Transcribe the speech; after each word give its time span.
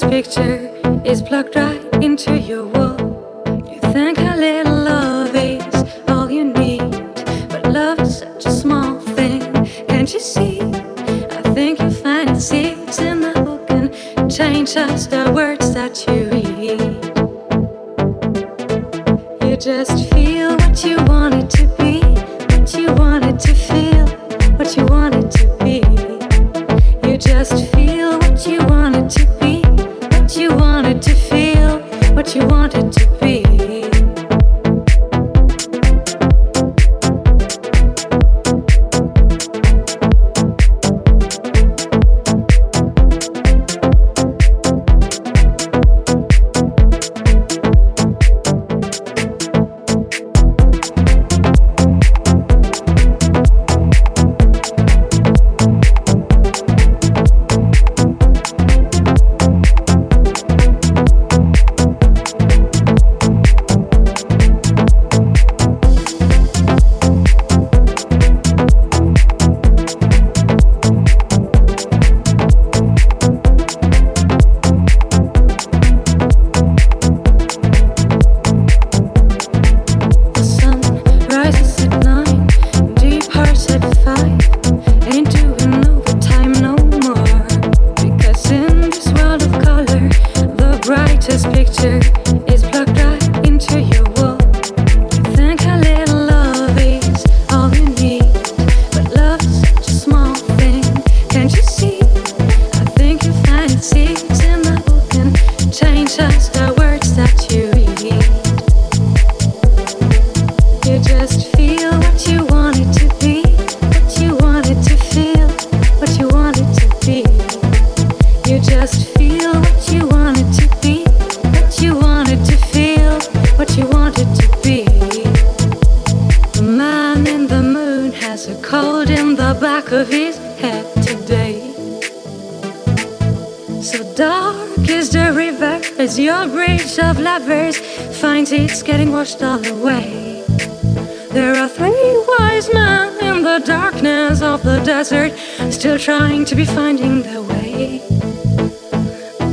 this 0.00 0.10
picture 0.10 1.02
is 1.04 1.20
plugged 1.20 1.56
right 1.56 1.79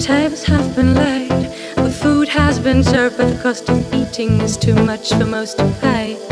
Tables 0.08 0.46
have 0.46 0.74
been 0.74 0.96
laid, 0.96 1.52
the 1.76 1.92
food 1.92 2.30
has 2.30 2.60
been 2.60 2.82
served, 2.82 3.18
but 3.18 3.28
the 3.28 3.44
cost 3.44 3.70
of 3.70 3.94
eating 3.94 4.40
is 4.40 4.56
too 4.56 4.74
much 4.74 5.10
for 5.10 5.26
most 5.26 5.58
to 5.58 5.68
pay. 5.82 6.27